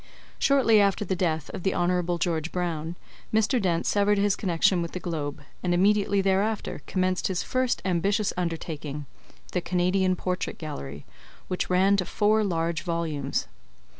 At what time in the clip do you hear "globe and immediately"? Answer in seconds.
4.99-6.21